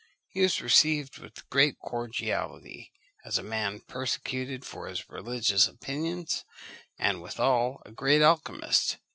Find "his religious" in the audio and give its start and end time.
4.87-5.67